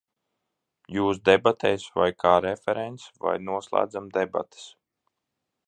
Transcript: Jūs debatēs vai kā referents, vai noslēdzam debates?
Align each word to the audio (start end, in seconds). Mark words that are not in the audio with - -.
Jūs 0.95 1.19
debatēs 1.27 1.85
vai 1.99 2.07
kā 2.23 2.31
referents, 2.45 3.05
vai 3.27 3.35
noslēdzam 3.51 4.09
debates? 4.17 4.65